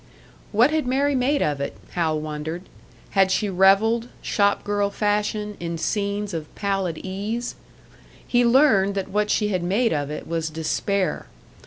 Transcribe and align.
What 0.51 0.71
had 0.71 0.87
Mary 0.87 1.13
made 1.13 1.43
of 1.43 1.61
it, 1.61 1.77
Hal 1.91 2.19
wondered. 2.19 2.63
Had 3.11 3.29
she 3.29 3.49
revelled, 3.51 4.07
shop 4.23 4.63
girl 4.63 4.89
fashion, 4.89 5.55
in 5.59 5.77
scenes 5.77 6.33
of 6.33 6.47
pallid 6.55 6.97
ease? 6.97 7.53
He 8.27 8.43
learned 8.43 8.95
that 8.95 9.09
what 9.09 9.29
she 9.29 9.49
had 9.49 9.61
made 9.61 9.93
of 9.93 10.09
it 10.09 10.25
was 10.25 10.49
despair. 10.49 11.27